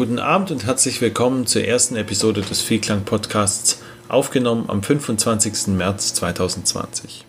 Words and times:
Guten 0.00 0.18
Abend 0.18 0.50
und 0.50 0.64
herzlich 0.64 1.02
willkommen 1.02 1.46
zur 1.46 1.62
ersten 1.62 1.94
Episode 1.94 2.40
des 2.40 2.62
Vielklang 2.62 3.04
Podcasts, 3.04 3.82
aufgenommen 4.08 4.64
am 4.68 4.82
25. 4.82 5.74
März 5.76 6.14
2020. 6.14 7.26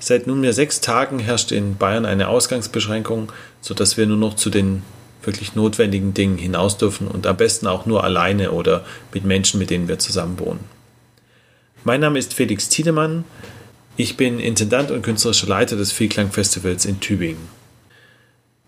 Seit 0.00 0.26
nunmehr 0.26 0.52
sechs 0.52 0.80
Tagen 0.80 1.20
herrscht 1.20 1.52
in 1.52 1.76
Bayern 1.76 2.04
eine 2.04 2.26
Ausgangsbeschränkung, 2.26 3.30
sodass 3.60 3.96
wir 3.96 4.06
nur 4.06 4.16
noch 4.16 4.34
zu 4.34 4.50
den 4.50 4.82
wirklich 5.22 5.54
notwendigen 5.54 6.14
Dingen 6.14 6.36
hinaus 6.36 6.78
dürfen 6.78 7.06
und 7.06 7.28
am 7.28 7.36
besten 7.36 7.68
auch 7.68 7.86
nur 7.86 8.02
alleine 8.02 8.50
oder 8.50 8.84
mit 9.14 9.24
Menschen, 9.24 9.60
mit 9.60 9.70
denen 9.70 9.86
wir 9.86 10.00
zusammen 10.00 10.40
wohnen. 10.40 10.64
Mein 11.84 12.00
Name 12.00 12.18
ist 12.18 12.34
Felix 12.34 12.68
Tiedemann. 12.68 13.22
Ich 13.96 14.16
bin 14.16 14.40
Intendant 14.40 14.90
und 14.90 15.02
künstlerischer 15.02 15.46
Leiter 15.46 15.76
des 15.76 15.92
Vielklang 15.92 16.32
Festivals 16.32 16.86
in 16.86 16.98
Tübingen. 16.98 17.48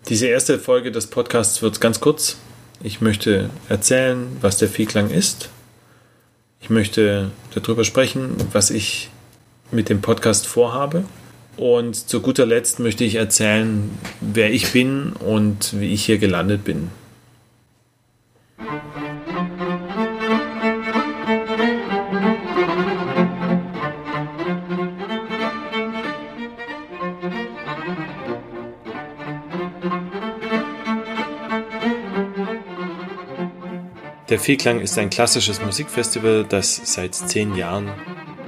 Diese 0.07 0.27
erste 0.27 0.57
Folge 0.57 0.93
des 0.93 1.07
Podcasts 1.07 1.61
wird 1.61 1.81
ganz 1.81 1.99
kurz. 1.99 2.37
Ich 2.83 3.01
möchte 3.01 3.49
erzählen, 3.69 4.25
was 4.41 4.57
der 4.57 4.67
Vielklang 4.67 5.09
ist. 5.09 5.49
Ich 6.61 6.69
möchte 6.69 7.31
darüber 7.53 7.83
sprechen, 7.83 8.35
was 8.53 8.71
ich 8.71 9.09
mit 9.71 9.89
dem 9.89 10.01
Podcast 10.01 10.47
vorhabe. 10.47 11.03
Und 11.57 11.95
zu 11.95 12.21
guter 12.21 12.45
Letzt 12.45 12.79
möchte 12.79 13.03
ich 13.03 13.15
erzählen, 13.15 13.91
wer 14.19 14.51
ich 14.51 14.71
bin 14.71 15.13
und 15.13 15.79
wie 15.79 15.93
ich 15.93 16.05
hier 16.05 16.17
gelandet 16.17 16.63
bin. 16.63 16.89
Der 34.31 34.39
Vielklang 34.39 34.79
ist 34.79 34.97
ein 34.97 35.09
klassisches 35.09 35.61
Musikfestival, 35.61 36.45
das 36.47 36.79
seit 36.85 37.13
zehn 37.15 37.53
Jahren 37.53 37.91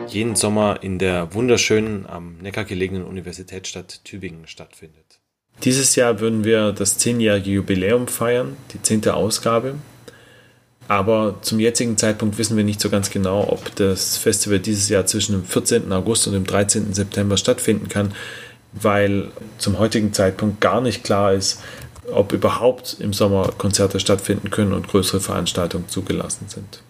jeden 0.07 0.37
Sommer 0.37 0.81
in 0.81 0.97
der 0.97 1.33
wunderschönen, 1.33 2.05
am 2.05 2.37
Neckar 2.37 2.63
gelegenen 2.63 3.03
Universitätsstadt 3.03 3.99
Tübingen 4.05 4.47
stattfindet. 4.47 5.19
Dieses 5.65 5.97
Jahr 5.97 6.21
würden 6.21 6.45
wir 6.45 6.71
das 6.71 6.99
zehnjährige 6.99 7.49
Jubiläum 7.49 8.07
feiern, 8.07 8.55
die 8.71 8.81
zehnte 8.81 9.13
Ausgabe. 9.13 9.75
Aber 10.87 11.39
zum 11.41 11.59
jetzigen 11.59 11.97
Zeitpunkt 11.97 12.37
wissen 12.37 12.55
wir 12.55 12.63
nicht 12.63 12.79
so 12.79 12.89
ganz 12.89 13.09
genau, 13.09 13.49
ob 13.49 13.75
das 13.75 14.15
Festival 14.15 14.59
dieses 14.59 14.87
Jahr 14.87 15.05
zwischen 15.05 15.33
dem 15.33 15.43
14. 15.43 15.91
August 15.91 16.27
und 16.27 16.33
dem 16.33 16.45
13. 16.45 16.93
September 16.93 17.35
stattfinden 17.35 17.89
kann, 17.89 18.13
weil 18.71 19.31
zum 19.57 19.79
heutigen 19.79 20.13
Zeitpunkt 20.13 20.61
gar 20.61 20.79
nicht 20.79 21.03
klar 21.03 21.33
ist, 21.33 21.61
ob 22.11 22.33
überhaupt 22.33 22.97
im 22.99 23.13
Sommer 23.13 23.51
Konzerte 23.57 23.99
stattfinden 23.99 24.49
können 24.49 24.73
und 24.73 24.87
größere 24.87 25.21
Veranstaltungen 25.21 25.87
zugelassen 25.89 26.45
sind. 26.47 26.81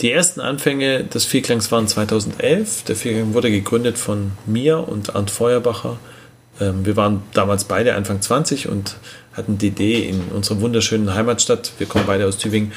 Die 0.00 0.10
ersten 0.10 0.40
Anfänge 0.40 1.04
des 1.04 1.24
Vierklangs 1.24 1.70
waren 1.70 1.86
2011. 1.86 2.84
Der 2.84 2.96
Vierklang 2.96 3.32
wurde 3.34 3.50
gegründet 3.50 3.96
von 3.96 4.32
mir 4.44 4.88
und 4.88 5.14
Arndt 5.14 5.30
Feuerbacher. 5.30 5.98
Ähm, 6.60 6.84
wir 6.84 6.96
waren 6.96 7.22
damals 7.32 7.64
beide 7.64 7.94
Anfang 7.94 8.20
20 8.20 8.68
und 8.68 8.96
hatten 9.32 9.58
die 9.58 9.68
Idee, 9.68 10.08
in 10.08 10.20
unserer 10.34 10.60
wunderschönen 10.60 11.14
Heimatstadt, 11.14 11.72
wir 11.78 11.86
kommen 11.86 12.04
beide 12.06 12.26
aus 12.26 12.38
Tübingen, 12.38 12.72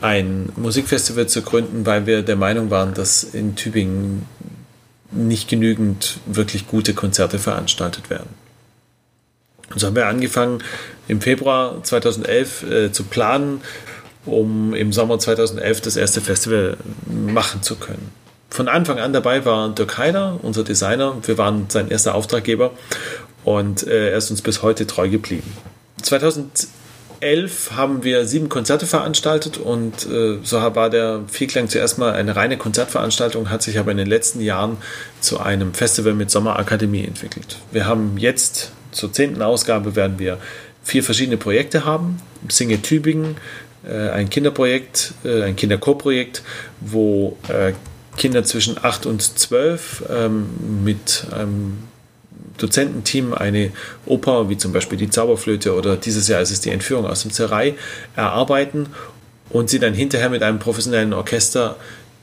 ein 0.00 0.50
Musikfestival 0.56 1.28
zu 1.28 1.42
gründen, 1.42 1.86
weil 1.86 2.06
wir 2.06 2.22
der 2.22 2.36
Meinung 2.36 2.70
waren, 2.70 2.94
dass 2.94 3.24
in 3.24 3.56
Tübingen 3.56 4.26
nicht 5.10 5.48
genügend 5.48 6.18
wirklich 6.26 6.66
gute 6.66 6.94
Konzerte 6.94 7.38
veranstaltet 7.38 8.10
werden. 8.10 8.28
Und 9.74 9.80
so 9.80 9.88
haben 9.88 9.96
wir 9.96 10.06
angefangen, 10.06 10.62
im 11.08 11.20
Februar 11.20 11.82
2011 11.82 12.62
äh, 12.62 12.92
zu 12.92 13.04
planen, 13.04 13.60
um 14.24 14.72
im 14.72 14.92
Sommer 14.92 15.18
2011 15.18 15.80
das 15.82 15.96
erste 15.96 16.20
Festival 16.20 16.76
machen 17.06 17.62
zu 17.62 17.76
können. 17.76 18.10
Von 18.50 18.68
Anfang 18.68 19.00
an 19.00 19.12
dabei 19.12 19.44
war 19.44 19.70
Dirk 19.70 19.98
Heider, 19.98 20.38
unser 20.42 20.62
Designer. 20.62 21.16
Wir 21.22 21.36
waren 21.38 21.66
sein 21.68 21.90
erster 21.90 22.14
Auftraggeber 22.14 22.70
und 23.42 23.84
äh, 23.86 24.12
er 24.12 24.16
ist 24.16 24.30
uns 24.30 24.42
bis 24.42 24.62
heute 24.62 24.86
treu 24.86 25.08
geblieben. 25.08 25.52
2011 26.02 27.72
haben 27.72 28.04
wir 28.04 28.26
sieben 28.26 28.48
Konzerte 28.48 28.86
veranstaltet 28.86 29.58
und 29.58 30.06
äh, 30.06 30.38
so 30.44 30.58
war 30.58 30.88
der 30.88 31.22
Vielklang 31.26 31.68
zuerst 31.68 31.98
mal 31.98 32.12
eine 32.12 32.36
reine 32.36 32.56
Konzertveranstaltung, 32.56 33.50
hat 33.50 33.62
sich 33.62 33.78
aber 33.78 33.90
in 33.90 33.96
den 33.96 34.06
letzten 34.06 34.40
Jahren 34.40 34.76
zu 35.20 35.40
einem 35.40 35.74
Festival 35.74 36.14
mit 36.14 36.30
Sommerakademie 36.30 37.04
entwickelt. 37.04 37.58
Wir 37.72 37.86
haben 37.86 38.16
jetzt 38.18 38.70
zur 38.94 39.12
zehnten 39.12 39.42
Ausgabe 39.42 39.96
werden 39.96 40.18
wir 40.18 40.38
vier 40.82 41.02
verschiedene 41.02 41.36
Projekte 41.36 41.84
haben. 41.84 42.20
Singe 42.48 42.80
Tübingen, 42.82 43.36
äh, 43.86 44.10
ein 44.10 44.30
Kinderprojekt, 44.30 45.14
äh, 45.24 45.42
ein 45.42 45.56
Kinderchorprojekt, 45.56 46.42
wo 46.80 47.36
äh, 47.48 47.72
Kinder 48.16 48.44
zwischen 48.44 48.82
8 48.82 49.06
und 49.06 49.22
12 49.22 50.04
ähm, 50.08 50.84
mit 50.84 51.26
einem 51.32 51.78
Dozententeam 52.58 53.34
eine 53.34 53.72
Oper, 54.06 54.48
wie 54.48 54.56
zum 54.56 54.72
Beispiel 54.72 54.96
die 54.96 55.10
Zauberflöte 55.10 55.74
oder 55.74 55.96
dieses 55.96 56.28
Jahr 56.28 56.40
ist 56.40 56.52
es 56.52 56.60
die 56.60 56.70
Entführung 56.70 57.06
aus 57.06 57.22
dem 57.22 57.32
Zerrei, 57.32 57.74
erarbeiten 58.14 58.86
und 59.50 59.68
sie 59.70 59.80
dann 59.80 59.94
hinterher 59.94 60.30
mit 60.30 60.42
einem 60.42 60.60
professionellen 60.60 61.12
Orchester 61.12 61.76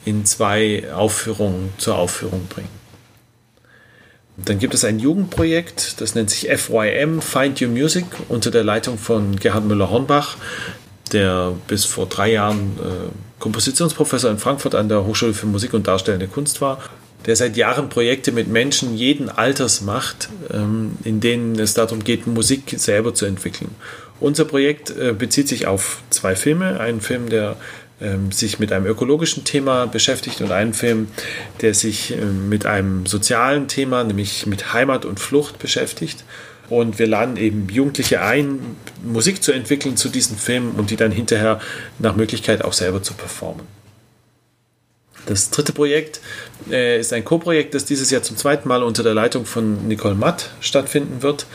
in 0.05 0.25
zwei 0.25 0.85
Aufführungen 0.93 1.73
zur 1.77 1.97
Aufführung 1.97 2.47
bringen. 2.47 2.80
Dann 4.45 4.59
gibt 4.59 4.73
es 4.73 4.83
ein 4.83 4.99
Jugendprojekt, 4.99 6.01
das 6.01 6.15
nennt 6.15 6.29
sich 6.29 6.49
FYM, 6.49 7.21
Find 7.21 7.61
Your 7.61 7.69
Music, 7.69 8.05
unter 8.29 8.51
der 8.51 8.63
Leitung 8.63 8.97
von 8.97 9.35
Gerhard 9.35 9.65
Müller-Hornbach, 9.65 10.37
der 11.11 11.53
bis 11.67 11.85
vor 11.85 12.07
drei 12.07 12.31
Jahren 12.31 12.77
äh, 12.79 13.39
Kompositionsprofessor 13.39 14.31
in 14.31 14.37
Frankfurt 14.37 14.75
an 14.75 14.89
der 14.89 15.05
Hochschule 15.05 15.33
für 15.33 15.47
Musik 15.47 15.73
und 15.73 15.87
Darstellende 15.87 16.27
Kunst 16.27 16.61
war, 16.61 16.79
der 17.25 17.35
seit 17.35 17.57
Jahren 17.57 17.89
Projekte 17.89 18.31
mit 18.31 18.47
Menschen 18.47 18.95
jeden 18.95 19.29
Alters 19.29 19.81
macht, 19.81 20.29
ähm, 20.51 20.93
in 21.03 21.19
denen 21.19 21.59
es 21.59 21.73
darum 21.73 22.03
geht, 22.03 22.27
Musik 22.27 22.75
selber 22.77 23.13
zu 23.13 23.25
entwickeln. 23.25 23.75
Unser 24.19 24.45
Projekt 24.45 24.91
äh, 24.91 25.13
bezieht 25.17 25.47
sich 25.47 25.65
auf 25.65 26.01
zwei 26.11 26.35
Filme. 26.35 26.79
Einen 26.79 27.01
Film, 27.01 27.29
der 27.29 27.55
ähm, 28.01 28.31
sich 28.31 28.59
mit 28.59 28.71
einem 28.71 28.85
ökologischen 28.85 29.43
Thema 29.43 29.85
beschäftigt 29.85 30.41
und 30.41 30.51
einen 30.51 30.73
Film, 30.73 31.07
der 31.61 31.73
sich 31.73 32.11
äh, 32.11 32.25
mit 32.25 32.65
einem 32.65 33.05
sozialen 33.05 33.67
Thema, 33.67 34.03
nämlich 34.03 34.45
mit 34.45 34.73
Heimat 34.73 35.05
und 35.05 35.19
Flucht 35.19 35.59
beschäftigt. 35.59 36.23
Und 36.69 36.99
wir 36.99 37.07
laden 37.07 37.35
eben 37.35 37.67
Jugendliche 37.69 38.21
ein, 38.21 38.77
Musik 39.03 39.43
zu 39.43 39.51
entwickeln 39.51 39.97
zu 39.97 40.07
diesen 40.07 40.37
Filmen 40.37 40.71
und 40.71 40.89
die 40.89 40.95
dann 40.95 41.11
hinterher 41.11 41.59
nach 41.99 42.15
Möglichkeit 42.15 42.63
auch 42.63 42.73
selber 42.73 43.03
zu 43.03 43.13
performen. 43.13 43.65
Das 45.25 45.51
dritte 45.51 45.73
Projekt 45.73 46.19
äh, 46.71 46.99
ist 46.99 47.13
ein 47.13 47.23
Co-Projekt, 47.23 47.75
das 47.75 47.85
dieses 47.85 48.09
Jahr 48.09 48.23
zum 48.23 48.37
zweiten 48.37 48.67
Mal 48.67 48.83
unter 48.83 49.03
der 49.03 49.13
Leitung 49.13 49.45
von 49.45 49.87
Nicole 49.87 50.15
Matt 50.15 50.49
stattfinden 50.61 51.21
wird. 51.21 51.45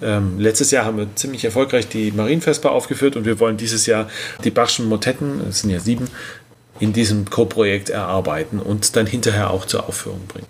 Ähm, 0.00 0.38
letztes 0.38 0.70
Jahr 0.70 0.84
haben 0.84 0.98
wir 0.98 1.08
ziemlich 1.16 1.44
erfolgreich 1.44 1.88
die 1.88 2.12
Marienfestbar 2.12 2.72
aufgeführt 2.72 3.16
und 3.16 3.24
wir 3.24 3.40
wollen 3.40 3.56
dieses 3.56 3.86
Jahr 3.86 4.08
die 4.44 4.50
Bachschen 4.50 4.86
Motetten, 4.86 5.40
es 5.48 5.60
sind 5.60 5.70
ja 5.70 5.80
sieben, 5.80 6.08
in 6.80 6.92
diesem 6.92 7.28
Co-Projekt 7.28 7.90
erarbeiten 7.90 8.60
und 8.60 8.94
dann 8.96 9.06
hinterher 9.06 9.50
auch 9.50 9.66
zur 9.66 9.88
Aufführung 9.88 10.26
bringen. 10.28 10.46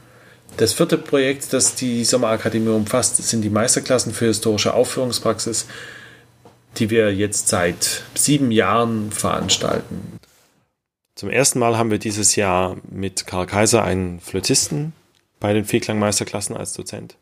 Das 0.59 0.73
vierte 0.73 0.99
Projekt, 0.99 1.53
das 1.53 1.77
die 1.77 2.05
Sommerakademie 2.05 2.69
umfasst, 2.69 3.17
sind 3.17 3.43
die 3.43 3.51
Meisterklassen 3.51 4.13
für 4.13 4.27
historische 4.27 4.75
Aufführungspraxis, 4.75 5.67
die 6.77 6.91
wir 6.91 7.15
jetzt 7.15 7.49
seit 7.49 8.03
sieben 8.15 8.51
Jahren 8.51 9.11
veranstalten. 9.13 10.19
Zum 11.15 11.31
ersten 11.31 11.59
Mal 11.59 11.79
haben 11.79 11.91
wir 11.91 11.99
dieses 11.99 12.37
Jahr 12.37 12.77
mit 12.91 13.27
Karl 13.27 13.47
Kaiser 13.47 13.83
einen 13.83 14.21
Flötisten 14.21 14.93
bei 15.41 15.53
den 15.53 15.65
Vierklang-Meisterklassen 15.65 16.57
als 16.57 16.73
Dozent. 16.75 17.17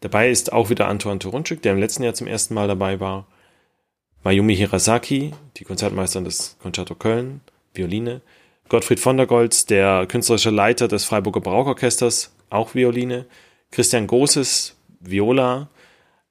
Dabei 0.00 0.30
ist 0.30 0.52
auch 0.52 0.70
wieder 0.70 0.88
Antoine 0.88 1.18
Turunczyk, 1.18 1.62
der 1.62 1.72
im 1.72 1.80
letzten 1.80 2.04
Jahr 2.04 2.14
zum 2.14 2.26
ersten 2.26 2.54
Mal 2.54 2.68
dabei 2.68 3.00
war. 3.00 3.26
Mayumi 4.22 4.56
Hirasaki, 4.56 5.32
die 5.56 5.64
Konzertmeisterin 5.64 6.24
des 6.24 6.56
Concerto 6.60 6.94
Köln, 6.94 7.40
Violine. 7.74 8.20
Gottfried 8.68 9.00
von 9.00 9.16
der 9.16 9.26
Goltz, 9.26 9.64
der 9.64 10.06
künstlerische 10.06 10.50
Leiter 10.50 10.88
des 10.88 11.04
Freiburger 11.04 11.40
Barockorchesters, 11.40 12.32
auch 12.50 12.74
Violine. 12.74 13.26
Christian 13.70 14.06
Großes, 14.06 14.76
Viola. 15.00 15.68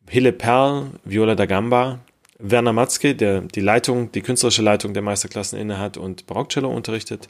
Hille 0.10 0.32
Perl, 0.32 0.92
Viola 1.04 1.36
da 1.36 1.46
Gamba. 1.46 2.00
Werner 2.40 2.74
Matzke, 2.74 3.16
der 3.16 3.42
die 3.42 3.62
Leitung, 3.62 4.12
die 4.12 4.22
künstlerische 4.22 4.62
Leitung 4.62 4.94
der 4.94 5.02
Meisterklassen 5.02 5.60
innehat 5.60 5.98
und 5.98 6.28
Barockcello 6.28 6.70
unterrichtet. 6.70 7.28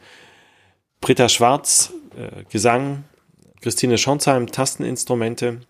Britta 1.00 1.30
Schwarz, 1.30 1.94
äh, 2.18 2.44
Gesang. 2.50 3.06
Christine 3.62 3.98
Schonsheim, 3.98 4.48
Tasteninstrumente. 4.48 5.62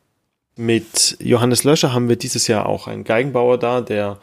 Mit 0.58 1.18
Johannes 1.20 1.64
Löscher 1.64 1.94
haben 1.94 2.10
wir 2.10 2.16
dieses 2.16 2.48
Jahr 2.48 2.66
auch 2.66 2.88
einen 2.88 3.04
Geigenbauer 3.04 3.60
da, 3.60 3.82
der 3.82 4.20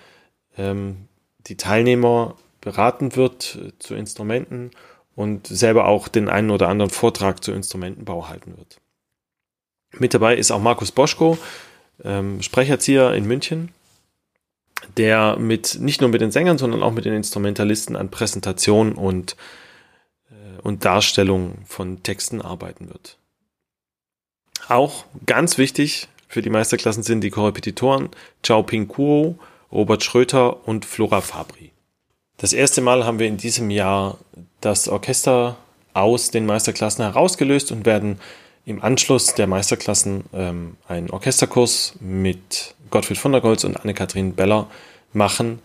ähm, 0.58 1.08
die 1.46 1.56
Teilnehmer 1.56 2.36
beraten 2.60 3.14
wird 3.14 3.56
äh, 3.56 3.72
zu 3.78 3.94
Instrumenten 3.94 4.72
und 5.14 5.46
selber 5.46 5.86
auch 5.86 6.08
den 6.08 6.28
einen 6.28 6.50
oder 6.50 6.68
anderen 6.68 6.90
Vortrag 6.90 7.44
zu 7.44 7.52
Instrumentenbau 7.52 8.28
halten 8.28 8.56
wird. 8.56 8.80
Mit 9.92 10.12
dabei 10.12 10.36
ist 10.36 10.50
auch 10.50 10.60
Markus 10.60 10.90
Boschko, 10.90 11.38
ähm, 12.02 12.42
Sprecherzieher 12.42 13.14
in 13.14 13.26
München. 13.26 13.70
der 14.96 15.36
mit 15.38 15.78
nicht 15.80 16.00
nur 16.00 16.10
mit 16.10 16.20
den 16.20 16.30
Sängern, 16.30 16.58
sondern 16.58 16.82
auch 16.82 16.92
mit 16.92 17.04
den 17.04 17.14
Instrumentalisten 17.14 17.96
an 17.96 18.10
Präsentation 18.10 18.92
und, 18.92 19.34
äh, 20.30 20.60
und 20.62 20.84
Darstellung 20.84 21.58
von 21.66 22.02
Texten 22.02 22.42
arbeiten 22.42 22.88
wird. 22.88 23.16
Auch 24.68 25.06
ganz 25.26 25.58
wichtig 25.58 26.08
für 26.34 26.42
die 26.42 26.50
Meisterklassen 26.50 27.04
sind 27.04 27.20
die 27.20 27.30
Korrepetitoren 27.30 28.08
Chao 28.42 28.64
Ping 28.64 28.88
Kuo, 28.88 29.38
Robert 29.70 30.02
Schröter 30.02 30.66
und 30.66 30.84
Flora 30.84 31.20
Fabri. 31.20 31.70
Das 32.38 32.52
erste 32.52 32.80
Mal 32.80 33.06
haben 33.06 33.20
wir 33.20 33.28
in 33.28 33.36
diesem 33.36 33.70
Jahr 33.70 34.18
das 34.60 34.88
Orchester 34.88 35.56
aus 35.92 36.32
den 36.32 36.44
Meisterklassen 36.44 37.04
herausgelöst 37.04 37.70
und 37.70 37.86
werden 37.86 38.18
im 38.66 38.82
Anschluss 38.82 39.34
der 39.34 39.46
Meisterklassen 39.46 40.24
ähm, 40.32 40.76
einen 40.88 41.08
Orchesterkurs 41.10 41.94
mit 42.00 42.74
Gottfried 42.90 43.18
von 43.18 43.30
der 43.30 43.40
Goltz 43.40 43.62
und 43.62 43.76
Anne-Kathrin 43.76 44.34
Beller 44.34 44.66
machen, 45.12 45.60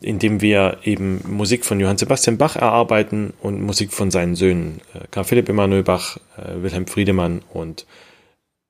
indem 0.00 0.40
wir 0.40 0.78
eben 0.82 1.22
Musik 1.24 1.64
von 1.64 1.78
Johann 1.78 1.98
Sebastian 1.98 2.36
Bach 2.36 2.56
erarbeiten 2.56 3.32
und 3.42 3.62
Musik 3.62 3.92
von 3.92 4.10
seinen 4.10 4.34
Söhnen 4.34 4.80
äh, 4.92 5.06
Karl 5.12 5.22
Philipp 5.22 5.48
Emanuel 5.48 5.84
Bach, 5.84 6.16
äh, 6.36 6.60
Wilhelm 6.60 6.88
Friedemann 6.88 7.42
und 7.52 7.86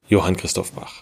Johann 0.07 0.37
Christoph 0.37 0.73
Bach. 0.73 1.01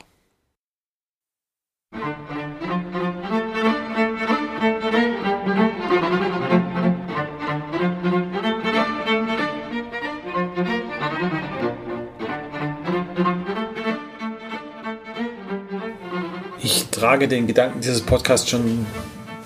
Trage 16.99 17.29
den 17.29 17.47
Gedanken 17.47 17.81
dieses 17.81 18.01
Podcasts 18.01 18.51
schon 18.51 18.87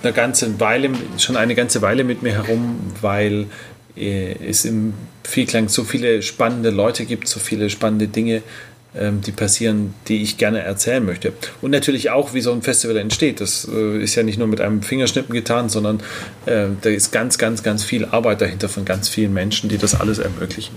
eine 0.03 0.13
ganze 0.13 0.59
Weile, 0.59 0.91
schon 1.19 1.37
eine 1.37 1.55
ganze 1.55 1.83
Weile 1.83 2.03
mit 2.03 2.23
mir 2.23 2.33
herum, 2.33 2.79
weil 3.01 3.47
äh, 3.97 4.35
es 4.49 4.65
im 4.65 4.95
Vielklang 5.23 5.69
so 5.69 5.85
viele 5.85 6.23
spannende 6.23 6.71
Leute 6.71 7.05
gibt, 7.05 7.29
so 7.29 7.39
viele 7.41 7.69
spannende 7.69 8.09
Dinge, 8.09 8.43
ähm, 8.95 9.21
die 9.21 9.33
passieren, 9.33 9.95
die 10.09 10.23
ich 10.23 10.39
gerne 10.39 10.61
erzählen 10.61 11.05
möchte. 11.05 11.35
Und 11.61 11.71
natürlich 11.71 12.11
auch, 12.11 12.33
wie 12.33 12.41
so 12.41 12.53
ein 12.53 12.63
Festival 12.63 12.97
entsteht. 12.97 13.41
Das 13.41 13.69
äh, 13.71 14.03
ist 14.03 14.15
ja 14.15 14.23
nicht 14.23 14.39
nur 14.39 14.49
mit 14.49 14.61
einem 14.61 14.83
Fingerschnippen 14.83 15.35
getan, 15.35 15.69
sondern 15.69 16.01
äh, 16.47 16.69
da 16.81 16.91
ist 16.91 17.13
ganz, 17.13 17.37
ganz, 17.37 17.63
ganz 17.63 17.85
viel 17.85 18.07
Arbeit 18.07 18.41
dahinter 18.41 18.69
von 18.69 18.85
ganz 18.85 19.09
vielen 19.09 19.33
Menschen, 19.35 19.69
die 19.69 19.79
das 19.79 19.99
alles 19.99 20.19
ermöglichen. 20.19 20.75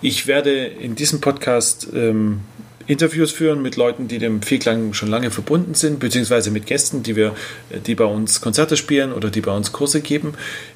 Ich 0.00 0.26
werde 0.26 0.66
in 0.66 0.94
diesem 0.94 1.20
Podcast 1.20 1.88
ähm, 1.92 2.40
Interviews 2.86 3.32
führen 3.32 3.62
mit 3.62 3.76
Leuten, 3.76 4.08
die 4.08 4.18
dem 4.18 4.42
Vielklang 4.42 4.92
schon 4.94 5.08
lange 5.08 5.30
verbunden 5.30 5.74
sind, 5.74 5.98
beziehungsweise 5.98 6.50
mit 6.50 6.66
Gästen, 6.66 7.02
die 7.02 7.16
wir, 7.16 7.34
die 7.86 7.94
bei 7.94 8.04
uns 8.04 8.40
Konzerte 8.40 8.76
spielen 8.76 9.12
oder 9.12 9.30
die 9.30 9.40
bei 9.40 9.52
uns 9.52 9.72
Kurse 9.72 10.00
geben. 10.00 10.34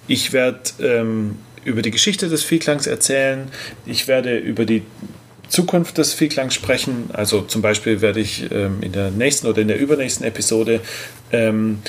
Ich 0.08 0.32
werde 0.32 0.60
ähm, 0.80 1.36
über 1.64 1.82
die 1.82 1.90
Geschichte 1.90 2.28
des 2.28 2.42
Vielklangs 2.42 2.86
erzählen. 2.86 3.48
Ich 3.86 4.08
werde 4.08 4.36
über 4.36 4.64
die 4.64 4.82
Zukunft 5.48 5.98
des 5.98 6.12
Vielklangs 6.14 6.54
sprechen. 6.54 7.10
Also 7.12 7.42
zum 7.42 7.62
Beispiel 7.62 8.00
werde 8.00 8.20
ich 8.20 8.50
ähm, 8.50 8.78
in 8.80 8.92
der 8.92 9.10
nächsten 9.10 9.46
oder 9.46 9.60
in 9.60 9.68
der 9.68 9.78
übernächsten 9.78 10.26
Episode 10.26 10.80
ähm, 11.32 11.80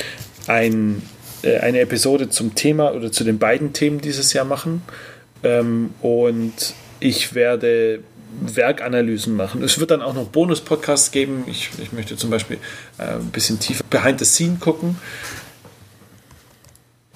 ein, 0.47 1.01
äh, 1.43 1.57
eine 1.59 1.79
Episode 1.79 2.29
zum 2.29 2.55
Thema 2.55 2.93
oder 2.93 3.11
zu 3.11 3.23
den 3.23 3.37
beiden 3.37 3.73
Themen 3.73 4.01
dieses 4.01 4.33
Jahr 4.33 4.45
machen. 4.45 4.81
Ähm, 5.43 5.91
und 6.01 6.73
ich 6.99 7.33
werde 7.33 8.01
Werkanalysen 8.39 9.35
machen. 9.35 9.63
Es 9.63 9.79
wird 9.79 9.91
dann 9.91 10.01
auch 10.01 10.13
noch 10.13 10.27
Bonus-Podcasts 10.27 11.11
geben. 11.11 11.43
Ich, 11.47 11.69
ich 11.81 11.91
möchte 11.91 12.15
zum 12.17 12.29
Beispiel 12.29 12.57
äh, 12.97 13.15
ein 13.15 13.31
bisschen 13.31 13.59
tiefer 13.59 13.83
behind 13.89 14.19
the 14.19 14.25
scene 14.25 14.57
gucken. 14.59 14.97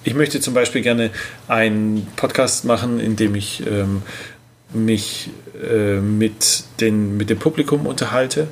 Ich 0.03 0.13
möchte 0.13 0.39
zum 0.39 0.53
Beispiel 0.53 0.81
gerne 0.81 1.09
einen 1.47 2.07
Podcast 2.15 2.65
machen, 2.65 2.99
in 2.99 3.15
dem 3.15 3.33
ich 3.33 3.65
ähm, 3.65 4.03
mich 4.71 5.31
äh, 5.63 5.95
mit, 5.99 6.63
den, 6.79 7.17
mit 7.17 7.29
dem 7.29 7.39
Publikum 7.39 7.87
unterhalte. 7.87 8.47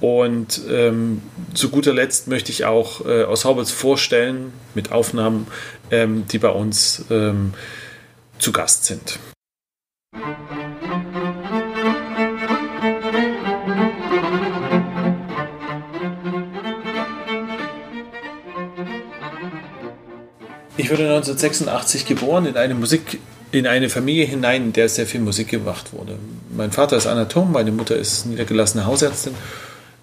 Und 0.00 0.62
ähm, 0.68 1.20
zu 1.52 1.68
guter 1.68 1.92
Letzt 1.92 2.26
möchte 2.26 2.50
ich 2.50 2.64
auch 2.64 3.04
äh, 3.06 3.24
aus 3.24 3.44
Haubels 3.44 3.70
vorstellen 3.70 4.52
mit 4.74 4.92
Aufnahmen, 4.92 5.46
ähm, 5.90 6.26
die 6.26 6.38
bei 6.38 6.48
uns 6.48 7.04
ähm, 7.10 7.52
zu 8.38 8.50
Gast 8.50 8.86
sind. 8.86 9.18
Ich 20.90 20.98
wurde 20.98 21.04
1986 21.04 22.04
geboren 22.04 22.46
in 22.46 22.56
eine 22.56 22.74
Musik, 22.74 23.20
in 23.52 23.68
eine 23.68 23.88
Familie 23.88 24.24
hinein, 24.24 24.64
in 24.64 24.72
der 24.72 24.88
sehr 24.88 25.06
viel 25.06 25.20
Musik 25.20 25.46
gemacht 25.46 25.92
wurde. 25.92 26.18
Mein 26.52 26.72
Vater 26.72 26.96
ist 26.96 27.06
Anatom, 27.06 27.52
meine 27.52 27.70
Mutter 27.70 27.94
ist 27.94 28.26
niedergelassene 28.26 28.86
Hausärztin. 28.86 29.34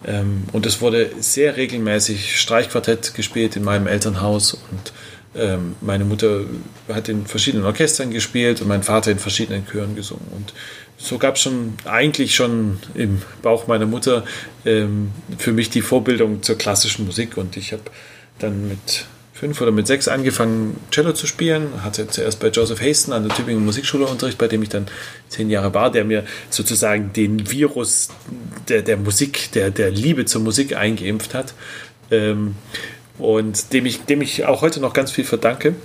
Ähm, 0.06 0.44
und 0.54 0.66
es 0.66 0.80
wurde 0.80 1.12
sehr 1.20 1.58
regelmäßig 1.58 2.40
Streichquartett 2.40 3.16
gespielt 3.16 3.58
in 3.58 3.66
meinem 3.66 3.86
Elternhaus. 3.86 4.54
Und 4.54 4.94
ähm, 5.36 5.76
meine 5.82 6.06
Mutter 6.06 6.46
hat 6.88 7.10
in 7.10 7.28
verschiedenen 7.28 7.66
Orchestern 7.66 8.12
gespielt 8.12 8.62
und 8.62 8.70
mein 8.70 8.84
Vater 8.84 9.12
in 9.12 9.20
verschiedenen 9.20 9.68
Chören 9.68 9.94
gesungen. 9.94 10.28
Und 10.38 10.54
so 10.98 11.18
gab 11.18 11.36
es 11.36 11.42
schon 11.42 11.74
eigentlich 11.84 12.34
schon 12.34 12.80
im 12.94 13.22
Bauch 13.42 13.68
meiner 13.68 13.88
Mutter 13.88 14.24
ähm, 14.64 15.12
für 15.38 15.52
mich 15.52 15.70
die 15.70 15.82
Vorbildung 15.82 16.44
zur 16.44 16.58
klassischen 16.58 17.06
Musik. 17.06 17.36
Und 17.36 17.58
ich 17.58 17.74
habe 17.74 17.84
dann 18.40 18.70
mit 18.70 19.06
fünf 19.40 19.62
oder 19.62 19.72
mit 19.72 19.86
sechs 19.86 20.08
angefangen, 20.08 20.78
Cello 20.92 21.14
zu 21.14 21.28
spielen. 21.28 21.84
Hatte 21.84 22.08
zuerst 22.08 22.40
bei 22.40 22.48
Joseph 22.48 22.82
Haston 22.82 23.14
an 23.14 23.28
der 23.28 23.36
Tübingen 23.36 23.64
Musikschule 23.64 24.06
Unterricht, 24.08 24.38
bei 24.38 24.48
dem 24.48 24.64
ich 24.64 24.70
dann 24.70 24.88
zehn 25.30 25.50
Jahre 25.50 25.74
war, 25.74 25.92
der 25.92 26.06
mir 26.06 26.24
sozusagen 26.50 27.14
den 27.14 27.52
Virus 27.52 28.10
der, 28.68 28.82
der 28.82 28.98
Musik, 28.98 29.52
der, 29.54 29.70
der 29.70 29.92
Liebe 29.92 30.26
zur 30.26 30.42
Musik 30.42 30.76
eingeimpft 30.76 31.36
hat. 31.36 31.54
Ähm, 32.10 32.56
und 33.20 33.74
dem 33.74 33.86
ich, 33.86 34.06
dem 34.06 34.22
ich 34.22 34.46
auch 34.46 34.62
heute 34.62 34.80
noch 34.80 34.94
ganz 34.94 35.12
viel 35.12 35.24
verdanke. 35.24 35.76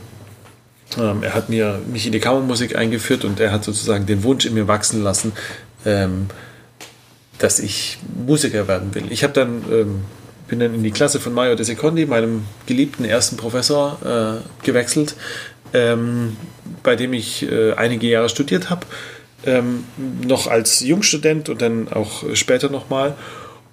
Ähm, 0.98 1.22
er 1.22 1.34
hat 1.34 1.50
mir, 1.50 1.80
mich 1.90 2.06
in 2.06 2.12
die 2.12 2.20
Kammermusik 2.20 2.76
eingeführt 2.76 3.24
und 3.24 3.38
er 3.38 3.52
hat 3.52 3.64
sozusagen 3.64 4.06
den 4.06 4.22
Wunsch 4.22 4.46
in 4.46 4.54
mir 4.54 4.68
wachsen 4.68 5.02
lassen, 5.02 5.32
ähm, 5.84 6.26
dass 7.38 7.58
ich 7.58 7.98
Musiker 8.26 8.66
werden 8.66 8.94
will. 8.94 9.04
Ich 9.10 9.24
habe 9.24 9.32
dann 9.34 9.62
ähm, 9.70 10.00
bin 10.52 10.60
dann 10.60 10.74
in 10.74 10.82
die 10.82 10.90
Klasse 10.90 11.18
von 11.18 11.32
Mario 11.32 11.54
De 11.54 11.64
Secondi, 11.64 12.04
meinem 12.04 12.44
geliebten 12.66 13.06
ersten 13.06 13.38
Professor, 13.38 13.96
äh, 14.04 14.66
gewechselt, 14.66 15.16
ähm, 15.72 16.36
bei 16.82 16.94
dem 16.94 17.14
ich 17.14 17.50
äh, 17.50 17.72
einige 17.72 18.06
Jahre 18.06 18.28
studiert 18.28 18.68
habe, 18.68 18.84
ähm, 19.46 19.84
noch 20.26 20.48
als 20.48 20.80
Jungstudent 20.80 21.48
und 21.48 21.62
dann 21.62 21.90
auch 21.90 22.24
später 22.34 22.68
nochmal. 22.68 23.14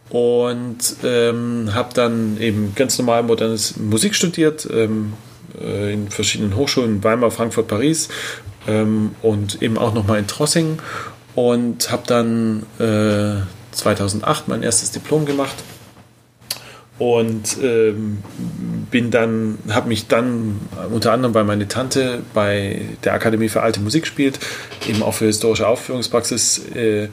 Und 0.09 0.77
ähm, 1.03 1.71
habe 1.74 1.93
dann 1.93 2.39
eben 2.39 2.71
ganz 2.75 2.98
normal 2.98 3.24
modernes 3.24 3.75
Musik 3.75 4.15
studiert, 4.15 4.65
ähm, 4.71 5.12
äh, 5.62 5.91
in 5.91 6.09
verschiedenen 6.09 6.55
Hochschulen, 6.55 7.03
Weimar, 7.03 7.29
Frankfurt, 7.29 7.67
Paris 7.67 8.07
ähm, 8.69 9.12
und 9.21 9.62
eben 9.62 9.77
auch 9.77 9.93
nochmal 9.93 10.19
in 10.19 10.27
Trossingen. 10.27 10.79
Und 11.36 11.91
habe 11.91 12.03
dann 12.07 12.65
2008 13.71 14.48
äh, 14.48 14.50
mein 14.50 14.63
erstes 14.63 14.91
Diplom 14.91 15.25
gemacht 15.25 15.55
und 17.00 17.58
ähm, 17.63 18.20
bin 18.91 19.10
dann, 19.10 19.58
habe 19.70 19.88
mich 19.88 20.08
dann 20.08 20.60
unter 20.91 21.13
anderem 21.13 21.32
bei 21.32 21.44
meiner 21.44 21.68
Tante 21.68 22.22
bei 22.34 22.82
der 23.06 23.13
Akademie 23.13 23.48
für 23.48 23.62
Alte 23.62 23.79
Musik 23.79 24.06
spielt, 24.06 24.39
eben 24.88 25.01
auch 25.01 25.13
für 25.13 25.25
historische 25.25 25.68
Aufführungspraxis 25.68 26.62
äh, 26.75 27.08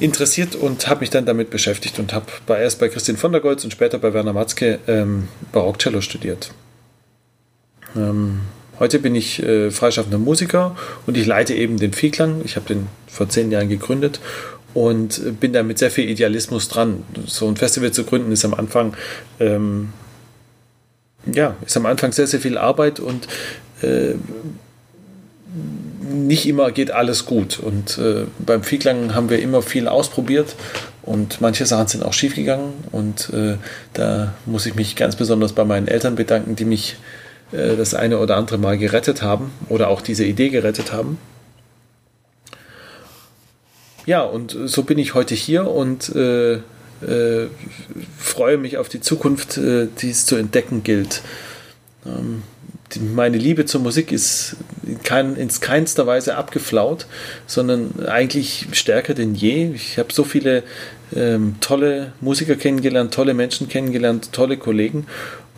interessiert 0.00 0.56
und 0.56 0.88
habe 0.88 1.00
mich 1.00 1.10
dann 1.10 1.26
damit 1.26 1.50
beschäftigt 1.50 1.98
und 1.98 2.12
habe 2.12 2.26
erst 2.48 2.80
bei 2.80 2.88
Christian 2.88 3.16
von 3.16 3.32
der 3.32 3.40
Goltz 3.40 3.64
und 3.64 3.70
später 3.70 3.98
bei 3.98 4.12
Werner 4.12 4.32
Matzke 4.32 4.80
ähm, 4.88 5.28
Barockcello 5.52 6.00
studiert. 6.00 6.52
Ähm, 7.96 8.40
heute 8.80 8.98
bin 8.98 9.14
ich 9.14 9.42
äh, 9.42 9.70
freischaffender 9.70 10.18
Musiker 10.18 10.76
und 11.06 11.16
ich 11.16 11.26
leite 11.26 11.54
eben 11.54 11.78
den 11.78 11.92
Vielklang. 11.92 12.42
Ich 12.44 12.56
habe 12.56 12.66
den 12.66 12.88
vor 13.06 13.28
zehn 13.28 13.50
Jahren 13.52 13.68
gegründet 13.68 14.20
und 14.78 15.40
bin 15.40 15.52
da 15.52 15.62
mit 15.62 15.78
sehr 15.78 15.90
viel 15.90 16.08
Idealismus 16.08 16.68
dran. 16.68 17.02
So 17.26 17.48
ein 17.48 17.56
Festival 17.56 17.90
zu 17.92 18.04
gründen 18.04 18.30
ist 18.30 18.44
am 18.44 18.54
Anfang 18.54 18.94
ähm, 19.40 19.88
ja, 21.26 21.56
ist 21.66 21.76
am 21.76 21.86
Anfang 21.86 22.12
sehr, 22.12 22.26
sehr 22.26 22.40
viel 22.40 22.56
Arbeit 22.56 23.00
und 23.00 23.26
äh, 23.82 24.14
nicht 26.10 26.46
immer 26.46 26.70
geht 26.70 26.90
alles 26.90 27.26
gut. 27.26 27.58
Und 27.58 27.98
äh, 27.98 28.24
beim 28.38 28.62
Vielklang 28.62 29.14
haben 29.14 29.30
wir 29.30 29.40
immer 29.40 29.62
viel 29.62 29.88
ausprobiert 29.88 30.54
und 31.02 31.40
manche 31.40 31.66
Sachen 31.66 31.88
sind 31.88 32.04
auch 32.04 32.12
schief 32.12 32.34
gegangen. 32.34 32.72
Und 32.92 33.30
äh, 33.32 33.56
da 33.94 34.34
muss 34.46 34.66
ich 34.66 34.74
mich 34.74 34.96
ganz 34.96 35.16
besonders 35.16 35.52
bei 35.52 35.64
meinen 35.64 35.88
Eltern 35.88 36.14
bedanken, 36.14 36.54
die 36.54 36.64
mich 36.64 36.96
äh, 37.52 37.76
das 37.76 37.94
eine 37.94 38.18
oder 38.18 38.36
andere 38.36 38.58
Mal 38.58 38.78
gerettet 38.78 39.22
haben 39.22 39.50
oder 39.68 39.88
auch 39.88 40.00
diese 40.00 40.24
Idee 40.24 40.50
gerettet 40.50 40.92
haben. 40.92 41.18
Ja, 44.08 44.22
und 44.22 44.56
so 44.64 44.84
bin 44.84 44.96
ich 44.96 45.12
heute 45.12 45.34
hier 45.34 45.70
und 45.70 46.08
äh, 46.16 46.54
äh, 46.54 47.48
freue 48.16 48.56
mich 48.56 48.78
auf 48.78 48.88
die 48.88 49.02
Zukunft, 49.02 49.58
äh, 49.58 49.86
die 50.00 50.08
es 50.08 50.24
zu 50.24 50.36
entdecken 50.36 50.82
gilt. 50.82 51.20
Ähm, 52.06 52.42
die, 52.94 53.00
meine 53.00 53.36
Liebe 53.36 53.66
zur 53.66 53.82
Musik 53.82 54.10
ist 54.10 54.56
in, 54.86 55.02
kein, 55.02 55.36
in 55.36 55.50
keinster 55.60 56.06
Weise 56.06 56.38
abgeflaut, 56.38 57.04
sondern 57.46 58.06
eigentlich 58.06 58.68
stärker 58.72 59.12
denn 59.12 59.34
je. 59.34 59.72
Ich 59.74 59.98
habe 59.98 60.10
so 60.10 60.24
viele 60.24 60.62
ähm, 61.14 61.56
tolle 61.60 62.14
Musiker 62.22 62.56
kennengelernt, 62.56 63.12
tolle 63.12 63.34
Menschen 63.34 63.68
kennengelernt, 63.68 64.32
tolle 64.32 64.56
Kollegen 64.56 65.06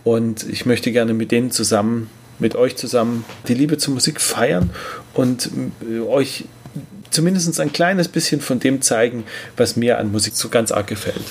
und 0.03 0.45
ich 0.51 0.67
möchte 0.67 0.91
gerne 0.91 1.15
mit 1.15 1.31
denen 1.31 1.53
zusammen, 1.53 2.11
mit 2.41 2.57
euch 2.57 2.75
zusammen 2.75 3.25
die 3.47 3.55
Liebe 3.55 3.79
zur 3.79 3.95
Musik 3.95 4.21
feiern 4.21 4.71
und 5.15 5.51
äh, 5.89 6.01
euch 6.01 6.47
zumindest 7.11 7.61
ein 7.61 7.73
kleines 7.73 8.09
bisschen 8.09 8.41
von 8.41 8.61
dem 8.61 8.83
zeigen, 8.83 9.25
was 9.57 9.77
mir 9.77 9.99
an 9.99 10.13
Musik 10.13 10.35
so 10.35 10.49
ganz 10.49 10.73
arg 10.73 10.87
gefällt. 10.87 11.25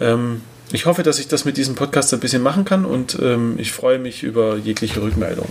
Ähm, 0.00 0.42
ich 0.72 0.86
hoffe, 0.86 1.02
dass 1.02 1.18
ich 1.18 1.28
das 1.28 1.44
mit 1.44 1.56
diesem 1.56 1.74
Podcast 1.74 2.14
ein 2.14 2.20
bisschen 2.20 2.42
machen 2.42 2.64
kann 2.64 2.84
und 2.84 3.18
ähm, 3.20 3.56
ich 3.58 3.72
freue 3.72 3.98
mich 3.98 4.22
über 4.22 4.56
jegliche 4.56 5.02
Rückmeldung. 5.02 5.48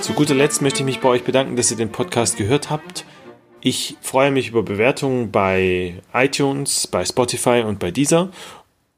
Zu 0.00 0.14
guter 0.14 0.34
Letzt 0.34 0.62
möchte 0.62 0.80
ich 0.80 0.84
mich 0.84 1.00
bei 1.00 1.08
euch 1.08 1.22
bedanken, 1.22 1.56
dass 1.56 1.70
ihr 1.70 1.76
den 1.76 1.92
Podcast 1.92 2.36
gehört 2.36 2.70
habt. 2.70 3.04
Ich 3.60 3.96
freue 4.00 4.32
mich 4.32 4.48
über 4.48 4.62
Bewertungen 4.62 5.30
bei 5.30 5.94
iTunes, 6.12 6.86
bei 6.86 7.04
Spotify 7.04 7.62
und 7.64 7.78
bei 7.78 7.92
Deezer 7.92 8.30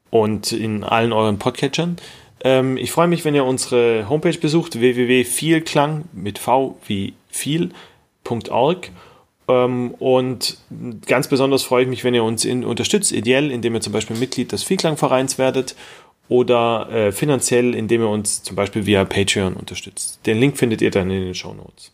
und 0.09 0.51
in 0.51 0.83
allen 0.83 1.13
euren 1.13 1.37
Podcatchern. 1.37 1.97
Ähm, 2.45 2.77
ich 2.77 2.91
freue 2.91 3.07
mich, 3.07 3.25
wenn 3.25 3.33
ihr 3.33 3.43
unsere 3.43 4.07
Homepage 4.07 4.37
besucht, 4.37 4.79
www.vielklang 4.79 6.05
mit 6.13 6.37
V 6.37 6.77
wie 6.85 7.15
viel.org. 7.27 8.91
Ähm, 9.47 9.95
und 9.97 10.57
ganz 11.07 11.27
besonders 11.27 11.63
freue 11.63 11.83
ich 11.83 11.89
mich, 11.89 12.03
wenn 12.03 12.13
ihr 12.13 12.23
uns 12.23 12.45
in, 12.45 12.63
unterstützt, 12.63 13.11
ideell, 13.11 13.51
indem 13.51 13.73
ihr 13.73 13.81
zum 13.81 13.93
Beispiel 13.93 14.15
Mitglied 14.15 14.51
des 14.51 14.63
Vielklangvereins 14.63 15.39
werdet 15.39 15.75
oder 16.29 16.87
äh, 16.91 17.11
finanziell, 17.11 17.73
indem 17.73 18.01
ihr 18.01 18.09
uns 18.09 18.43
zum 18.43 18.55
Beispiel 18.55 18.85
via 18.85 19.05
Patreon 19.05 19.55
unterstützt. 19.55 20.19
Den 20.27 20.39
Link 20.39 20.57
findet 20.57 20.83
ihr 20.83 20.91
dann 20.91 21.09
in 21.09 21.25
den 21.25 21.35
Show 21.35 21.53
Notes. 21.53 21.91